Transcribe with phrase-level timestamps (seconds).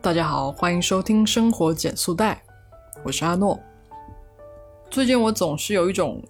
[0.00, 2.40] 大家好，欢迎收听生活减速带，
[3.02, 3.58] 我是阿诺。
[4.88, 6.22] 最近我总是有一种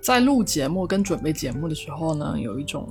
[0.00, 2.88] 在录节目跟准备节目的时候呢，有一种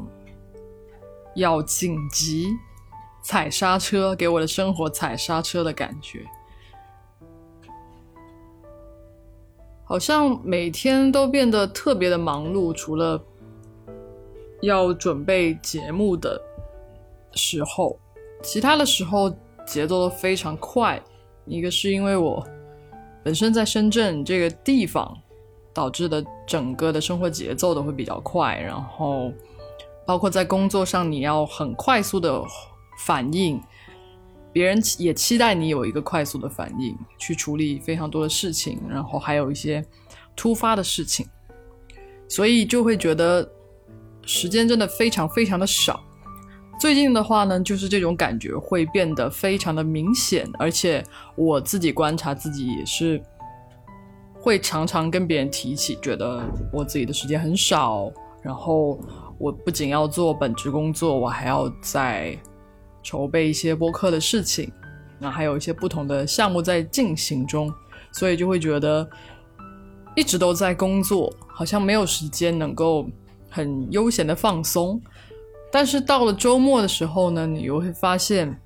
[1.36, 2.50] 要紧急
[3.24, 6.26] 踩刹车，给我的生活踩刹车的感觉。
[9.86, 13.24] 好像每天都变得特别的忙碌，除了
[14.62, 16.40] 要准备节目的
[17.32, 17.98] 时候，
[18.42, 19.30] 其他的时候
[19.66, 21.02] 节奏都非常快。
[21.46, 22.46] 一个是因为我
[23.24, 25.18] 本身在深圳这个地方
[25.74, 29.32] 导致的整个的生活节奏都会比较快，然后
[30.06, 32.44] 包括在工作上你要很快速的
[33.06, 33.60] 反应。
[34.52, 39.86] 别人也期待你有一个快速的反应，去处理非常多的事情，然后还有一些
[40.36, 41.28] 突发的事情，
[42.28, 43.48] 所以就会觉得
[44.24, 46.04] 时间真的非常非常的少。
[46.80, 51.04] 最近的话呢，就是这种感觉会变得非常的明显，而且
[51.36, 53.22] 我自己观察自己也是
[54.34, 56.42] 会常常跟别人提起，觉得
[56.72, 58.98] 我自己的时间很少，然后
[59.38, 62.38] 我不仅要做本职工作，我还要在。
[63.02, 64.70] 筹备一些播客的事情，
[65.18, 67.74] 那还有一些不同的项目在进行中，
[68.12, 69.10] 所以就会觉得
[70.18, 73.10] 一直都在工作，好像没有时间能够
[73.50, 75.02] 很悠闲的放松。
[75.72, 78.60] 但是到了周末的时候呢，你又会发现，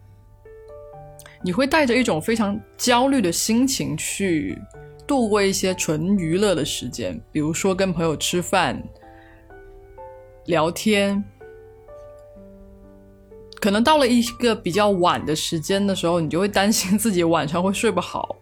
[1.44, 4.58] 你会带着一种非常焦虑的心情去
[5.06, 8.82] 度过一些纯娱乐的时间，比如说跟朋友吃饭、
[10.46, 11.24] 聊天。
[13.60, 18.36] 可能到了一个比较晚的时间的时候，你就会担心自己晚上会睡不好，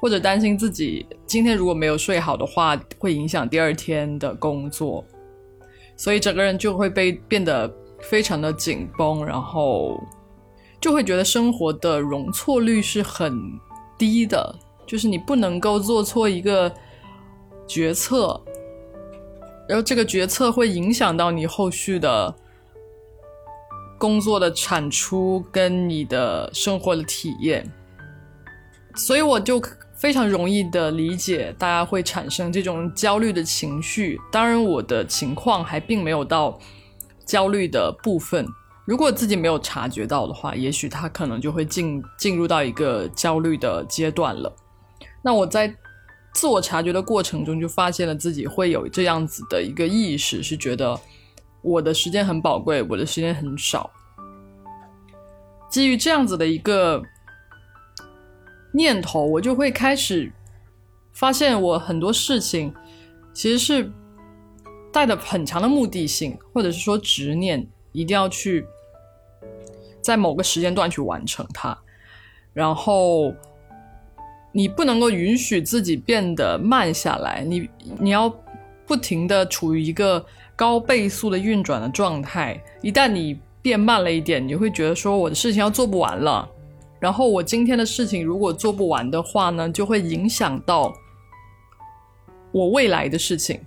[0.00, 5.04] 或者担心自己今天如果没有睡好的话，会影响第二天的工作，
[6.00, 7.70] 所以整个人就会被变得
[8.00, 10.02] 非常的紧绷，然后
[10.80, 13.38] 就会觉得生活的容错率是很
[13.98, 16.72] 低的，就是你不能够做错一个
[17.66, 18.40] 决策，
[19.68, 22.34] 然后这个决策会影响到你后续的。
[23.98, 27.70] 工作的产出跟你的生活的体验，
[28.94, 29.60] 所以我就
[30.00, 34.18] 非常容易的理解大家会产生这种焦虑的情绪。
[34.32, 36.58] 当然，我的情况还并没有到
[37.26, 38.46] 焦虑的部分。
[38.86, 44.50] 如果自己没有察觉到的话，也许他可能就会进进入到一个焦虑的阶段了。
[45.22, 45.72] 那我在
[46.32, 50.98] 自我察觉的过程中，就发现了自己会有这样子的一个意识，是觉得。
[51.62, 53.90] 我的时间很宝贵，我的时间很少。
[55.68, 57.02] 基于这样子的一个
[58.72, 60.30] 念头，我就会开始
[61.12, 62.74] 发现，我很多事情
[63.32, 63.90] 其实是
[64.92, 68.64] 带着很强的目的性，或者是说执念，一定要去
[70.00, 71.76] 在某个时间段去完成它。
[72.52, 73.32] 然后
[74.52, 78.28] 你不能够允许自己变得慢下来，你你要
[78.86, 80.24] 不停的处于一个。
[80.56, 86.46] 高倍速的运转的状态，一旦你变慢了一点，你会觉得说我的事情要做不完了。
[87.00, 90.92] 然后我今天的事情如果做不完的话呢，就会影响到
[92.52, 93.60] 我未来的事情。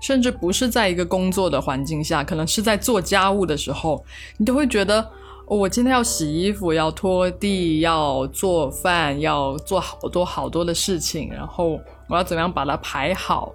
[0.00, 4.04] 甚至不是在一个工作的环境下，可能是在做家务的时候，
[4.36, 5.10] 你都会觉得
[5.46, 11.80] 我今天要洗衣服、要拖地、要做饭、要做好多好多的事情，然后
[12.10, 13.50] 我要怎么样把它排好。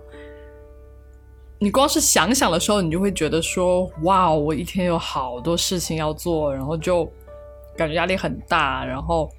[1.59, 7.07] 你光是想想的时候，你就会觉得说：“哇，我一天有好多事情要做，然后就
[7.79, 9.31] 感觉压力很大，然后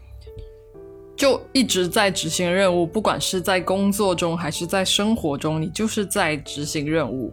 [1.14, 2.86] 就一直在执行任务。
[2.86, 7.32] 不管是在工作中还是在生活中，你就是在执行任务，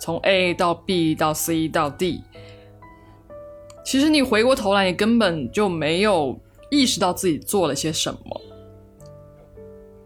[0.00, 2.22] 从 A 到 B 到 C 到 D。
[3.84, 8.40] 其实你回过头来，你根本就没有意识到自己做了些什么。”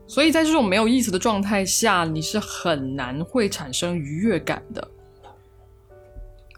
[0.08, 4.86] 所以在这种没有意思的状态下，你是很难会产生愉悦感的。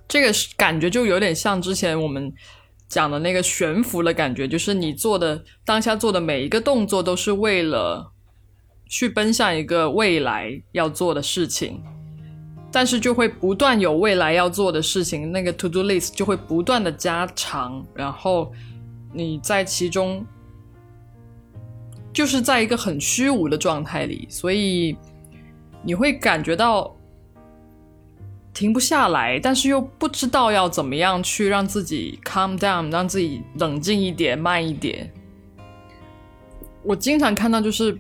[0.08, 2.32] 这个感觉就有点像之前我们
[2.88, 8.12] 讲的那个悬浮的感觉，就是你做的当下做的每一个动作都是为了
[8.86, 11.82] 去奔向一个未来要做的事情，
[12.70, 18.52] 但是就会不断有未来要做的事情，那个 to do list 就会不断的加长，然后
[19.12, 20.24] 你在其中。
[22.12, 24.96] 就是在一个很虚无的状态里，所以
[25.82, 26.96] 你会感觉到
[28.54, 35.12] 停不下来，但是又不知道要怎么样去让自己 calm down，让自己冷静一点、慢一点。
[36.84, 37.98] 我经常看到，就是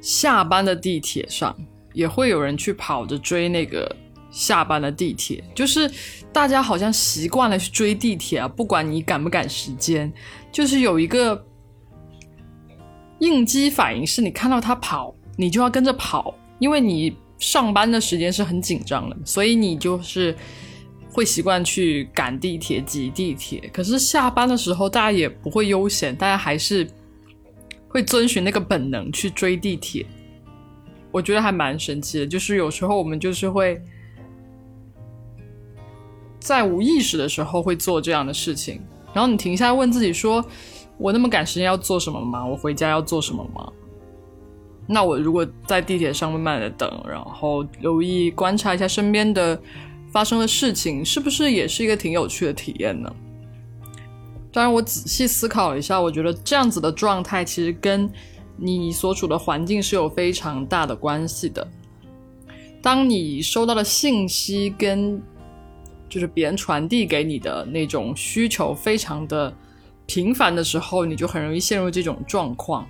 [0.00, 1.56] 下班的地铁上
[1.92, 3.94] 也会有人去跑着追那个
[4.32, 5.88] 下班的地铁，就是
[6.32, 10.12] 大家好像习惯了去追地铁啊，不管你赶不赶时间，
[10.50, 11.46] 就是有一个
[13.20, 20.36] 应激反应，是你看到他跑，你就要跟着跑，因为你上班的时间是很紧张的，所以你就是
[21.12, 23.68] 会习惯去赶地铁、挤地铁。
[23.72, 26.88] 可是下班的时候，大家也不会悠闲，大家还是
[27.88, 30.06] 会遵循那个本能去追地铁。
[31.10, 33.82] 我觉得还蛮神奇的，就是有时候我们就是会。
[36.42, 38.80] 在无意识的时候会做这样的事情，
[39.12, 40.42] 然后你停下来问自己说
[40.96, 42.42] ：“我那么赶时间要做什么吗？
[42.46, 43.70] 我回家要做什么吗？”
[44.92, 49.56] 那我如果在地铁上慢慢的等，然后留意观察一下身边的
[50.10, 53.14] 发生的事情，是不是也是一个挺有趣的体验呢？
[54.52, 58.10] 当然，我仔细思考了一下，我觉得这样子的状态其实跟
[58.56, 61.64] 你所处的环境是有非常大的关系的。
[62.82, 65.22] 当你收到的信息跟
[66.08, 69.54] 就是别人传递给你的那种需求非常的
[70.06, 72.84] 频繁的时候，你就很容易陷入这种状况，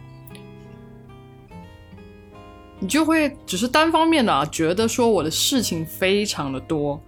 [2.81, 7.01] 你就会只是单方面的啊，觉得说我的事情非常的多，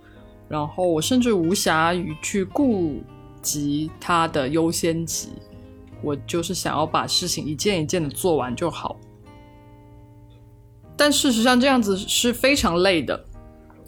[0.49, 3.03] 然后我甚至无暇于去顾
[3.41, 5.31] 及它的优先级，
[6.03, 8.97] 我就是想要把事情一件一件的做完就好，
[10.97, 13.25] 但事实上这样子是非常累的。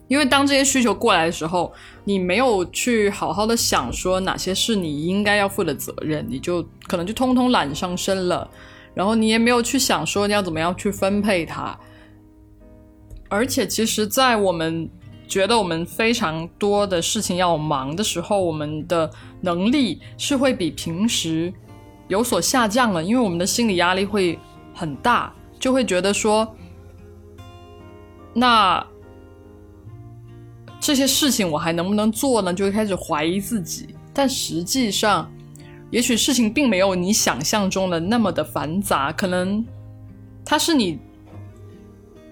[0.06, 1.72] 因为当这些需求过来的时候，
[2.04, 8.48] 你没有去好好的想说哪些是你应该要负的责任，你就可能就通通揽上身了，
[8.94, 11.78] 然后你也没有去想说你要怎么样去分配它。
[13.28, 14.88] 而且，其实，在我们
[15.26, 19.10] 觉得我们非常多的事情要忙的时候，我们的
[19.40, 21.52] 能力是会比平时
[22.08, 24.38] 有所下降了，因为我们的心理压力会
[24.72, 26.54] 很大，就会觉得说，
[28.32, 28.86] 那。
[30.80, 32.52] 这些事情我还能不能做呢？
[32.52, 33.96] 就会开始怀疑自己。
[34.12, 35.32] 但实际上，
[35.94, 39.64] 也许事情并没有你想象中的那么的繁杂，可能
[40.44, 40.98] 它是你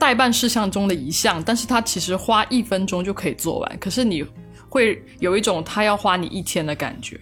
[0.01, 3.79] 代办事项中的一项，但是它其实花一分钟就可以做完。
[3.79, 4.27] 可是你
[4.69, 7.21] 会有一种它要花你一天的感觉。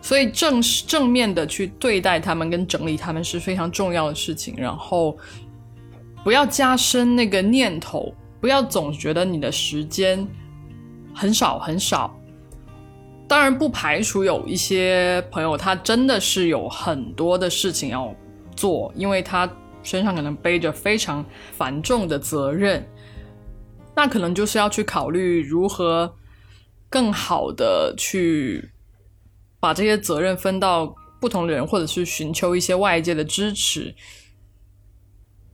[0.00, 4.54] 所以正正面的去对待他们跟整理他们是非常重要的事情。
[4.56, 5.18] 然后
[6.22, 8.14] 不要加深那个念头。
[8.40, 10.24] 不要总觉得你的时间
[11.12, 12.16] 很少很少，
[13.30, 18.12] 当然不排除有一些朋友他真的是有很多的事情要
[18.56, 19.48] 做，因为他
[19.84, 21.24] 身上可能背着非常
[21.56, 22.84] 繁重的责任，
[23.94, 26.12] 那可能就是要去考虑如何
[26.88, 28.68] 更好的去
[29.60, 33.94] 把这些责任分到不同的人，或者是寻求一些外界的支持。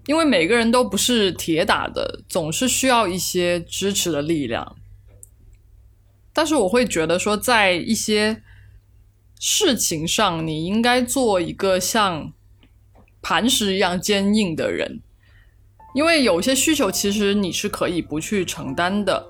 [0.06, 4.76] 因为每个人都不是铁打的，总是需要一些支持的力量。
[6.36, 8.42] 但是我会觉得说，在一些
[9.40, 12.30] 事情上，你应该做一个像
[13.22, 15.00] 磐石一样坚硬的人。
[15.94, 19.26] 因为有些需求其实你是可以不去承担的，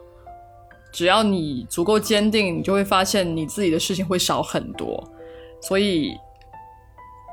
[0.91, 5.08] 只要你足够坚定，你就会发现你自己的事情会少很多。
[5.62, 6.17] 所以。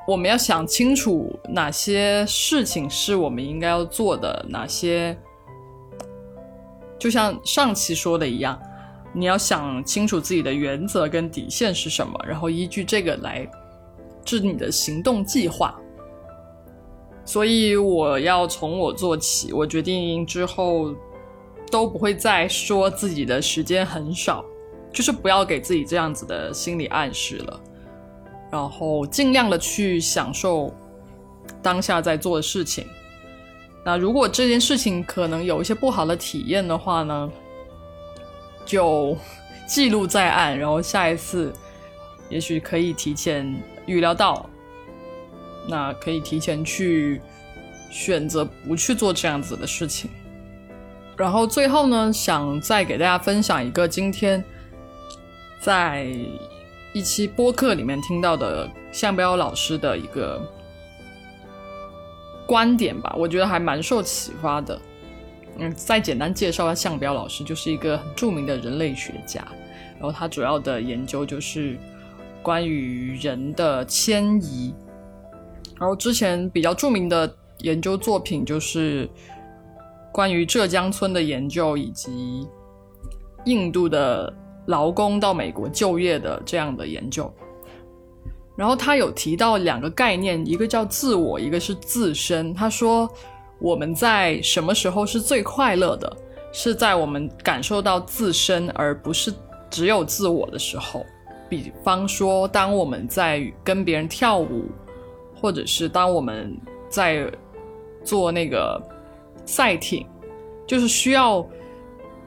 [0.06, 5.18] 我们要想清楚哪些事情是我们应该要做的，哪些
[7.00, 8.62] 就像上期说的一样，
[9.13, 13.48] 你要想清楚自己的原则跟底线是什么，然后依据这个来
[14.25, 15.79] 制定你的行动计划。
[17.24, 20.93] 所以我要从我做起，我决定之后
[21.72, 24.43] 都不会再说自己的时间很少，
[24.91, 27.62] 就是不要给自己这样子的心理暗示了。
[28.51, 30.74] 然后尽量的去享受
[31.62, 32.86] 当下在做的事情。
[33.86, 37.32] 那如果这件事情可能有一些不好的体验的话呢，
[38.65, 39.17] 就
[39.67, 41.53] 记录在案，然后下一次
[42.29, 43.53] 也许可以提前
[43.86, 44.50] 预料到，
[45.67, 47.22] 那可以提前去
[47.89, 50.10] 选择不去做这样子的事情。
[51.15, 54.43] 然后最后呢，想再给大家分享一个今天
[55.60, 56.08] 在。
[56.96, 60.39] 一期播客里面听到的向彪老师的一个
[62.46, 64.79] 观点吧，我觉得还蛮受启发的。
[65.57, 69.45] 嗯，再简单介绍一下向彪老师，就是一个很著名的人类学家，
[70.00, 71.77] 然后他主要的研究就是
[72.41, 74.74] 关于人的迁移。
[75.79, 79.10] 然后之前比较著名的研究作品就是
[80.12, 82.48] 关于浙江村的研究，以及
[83.45, 84.33] 印度的。
[84.67, 87.29] 劳工到美国就业的这样的研究，
[88.55, 92.53] 然后他有提到两个概念，一个叫自我，一个是自身。
[92.53, 93.05] 他说
[93.63, 96.17] 我们在什么时候是最快乐的？
[96.51, 99.34] 是在我们感受到自身而不是
[99.70, 101.05] 只有自我的时候。
[101.48, 104.65] 比方说，当我们在跟别人跳舞，
[105.39, 106.53] 或者是当我们
[106.89, 107.25] 在
[108.03, 108.82] 做那个
[109.46, 110.05] 赛艇，
[110.67, 111.48] 就是需要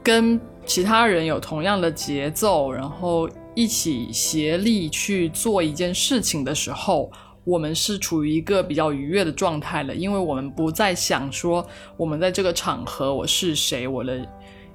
[0.02, 7.10] 跟其他人有同样的节奏，然后一起协力去做一件事情的时候，
[7.46, 11.64] 我们是处于一个比较愉悦的状态了，因为我们不再想说
[11.96, 14.20] 我们在这个场合我是谁，我的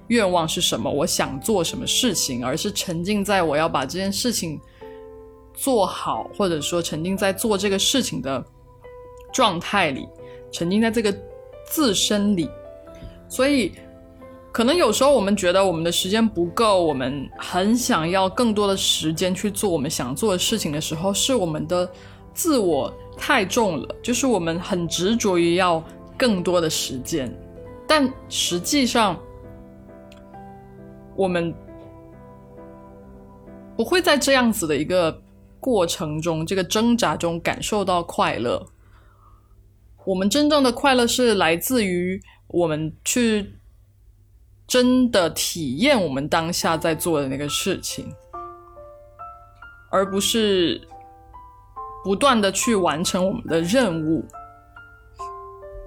[0.08, 4.58] 愿望是什么，我想做什么事情，而是沉浸在我要把这件事情
[5.54, 8.42] 做好，或者说沉浸在做这个事情的
[9.34, 10.08] 状态里，
[10.50, 11.14] 沉浸在这个
[11.70, 12.50] 自身里，
[13.28, 13.74] 所以。
[14.54, 21.90] 可能有时候我们觉得我们的时间不够，我们很想要更多的时间去做我们想做的事情的时候，是我们的
[22.34, 25.84] 自我太重了，就是我们很执着于要
[26.18, 27.34] 更多的时间，
[27.88, 29.20] 但实际上
[31.16, 31.54] 我们
[33.76, 35.22] 不会在这样子的一个
[35.60, 38.66] 过程中、这个挣扎中感受到快乐。
[40.06, 43.56] 我们真正的快乐是来自于我们去。
[44.68, 48.10] 真的体验我们当下在做的那个事情，
[49.90, 50.80] 而不是
[52.04, 54.24] 不断的去完成我们的任务。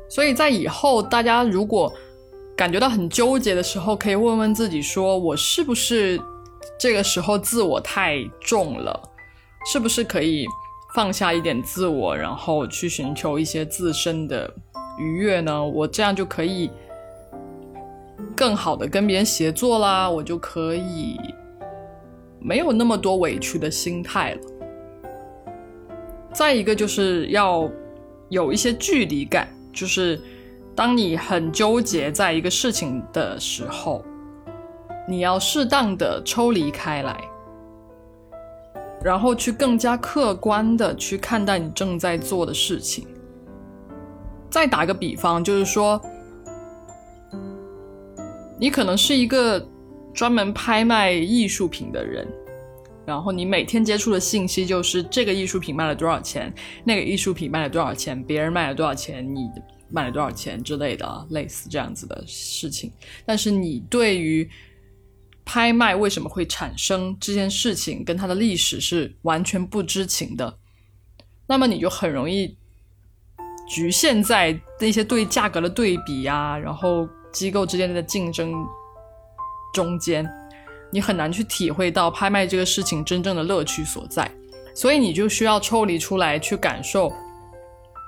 [0.09, 1.93] 所以在以后大家如果
[2.57, 6.21] 感觉到很纠结的时候，可以问问自己：说我是不是
[6.79, 9.03] 这个时候自我太重了？
[9.73, 10.47] 是不是可以
[10.95, 14.53] 放下一点自我，然后去寻求一些自身的
[14.99, 15.65] 愉悦呢？
[15.65, 16.71] 我这样就可以。
[18.37, 21.17] 更好的跟别人协作啦，我就可以
[22.41, 24.41] 没有那么多委屈的心态了。
[26.35, 27.71] 再一个就是要
[28.29, 30.21] 有一些距离感，就是
[30.75, 34.05] 当你很纠结在一个事情的时候，
[35.09, 37.17] 你要适当的抽离开来，
[39.03, 43.07] 然后去更加客观的去看待你正在做的事情。
[44.51, 46.01] 再打个比方，就是说。
[48.57, 49.61] 你可能是一个
[50.15, 52.27] 专门拍卖艺术品的人，
[53.07, 56.53] 然后你每天接触的信息就是这个艺术品卖了多少钱，
[56.85, 59.49] 那个艺术品卖了多少钱，别人卖了多少钱，你
[59.91, 62.91] 卖了多少钱之类的，类似这样子的事情。
[63.25, 64.49] 但是你对于
[65.45, 70.59] 拍卖为什么会产生这件事情跟它的历史是完全不知情的，
[71.47, 72.57] 那么你就很容易
[73.69, 77.09] 局限在那些对价格的对比呀，然后。
[77.35, 78.55] 机构之间的竞争
[79.73, 80.25] 中间，
[80.95, 84.31] 你很难去体会到拍卖这个事情真正的乐趣所在，
[84.77, 87.13] 所以你就需要抽离出来去感受，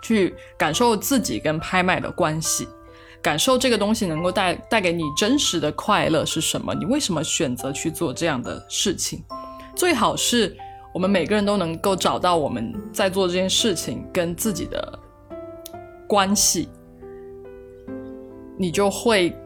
[0.04, 2.68] 去感受自己跟拍卖的关系，
[3.20, 6.72] 感受这个东西能够带带给你真实的快乐是什么？
[6.76, 9.20] 你为什么选择去做这样的事情？
[9.74, 10.56] 最好是
[10.94, 14.96] 我们每个人都能够找到我们在做这件事情跟自己的
[16.06, 16.68] 关系。
[18.56, 19.36] 你就会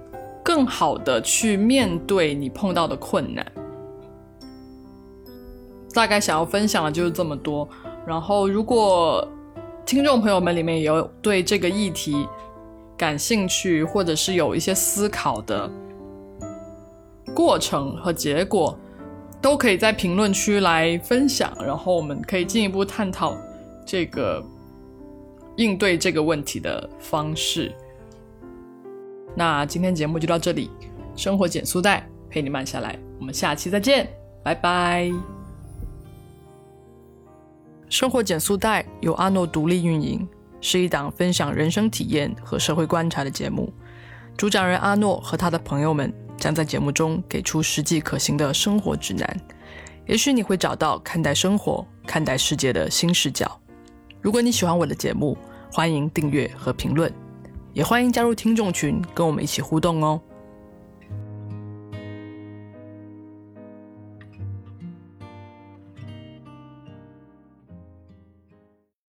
[0.42, 3.44] 更好的去面对你碰到的困难。
[5.92, 7.68] 大概想要分享的就是这么多。
[8.06, 9.26] 然后，如果
[9.84, 12.26] 听众朋友们里面有对这个议题
[12.96, 15.70] 感兴趣，或者是有一些思考的
[17.34, 18.78] 过程和结果，
[19.42, 21.52] 都可以在评论区来分享。
[21.64, 23.36] 然后，我们可以进一步探讨
[23.84, 24.42] 这个
[25.56, 27.74] 应对这个问题的方式。
[29.34, 30.70] 那今天节目就到这里，
[31.16, 34.08] 生活减速带陪你慢下来，我们下期再见，
[34.42, 35.10] 拜拜。
[37.88, 40.28] 生活减速带由阿诺独立运营，
[40.60, 43.72] 是一档分享人生体验和社会观察的节目。
[44.36, 49.40] 主讲人阿诺和他的朋友们将在节目中给出实际可行的生活指南，
[50.06, 53.60] 也许你会找到看待生活、看待世界的新视角。
[54.20, 55.36] 如果你喜欢我的节目，
[55.72, 57.12] 欢迎订阅和评论。
[57.72, 60.20] 也欢迎加入听众群，跟我们一起互动哦。